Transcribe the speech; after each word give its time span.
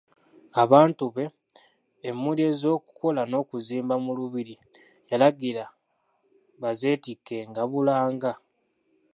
Abantu 0.63 1.03
be, 1.15 1.23
emmuli 2.09 2.41
ez'okukola 2.51 3.21
n'okuzimba 3.27 3.95
mu 4.05 4.11
Lubiri 4.17 4.55
yalagira 5.09 5.65
bazeetikkenga 6.61 7.61
bulanga. 7.71 8.31